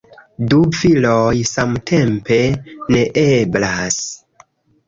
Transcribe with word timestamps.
Du 0.53 0.61
viroj 0.77 1.33
samtempe, 1.51 2.39
neeblas 2.97 4.03